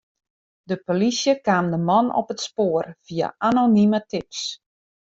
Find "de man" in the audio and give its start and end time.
1.75-2.07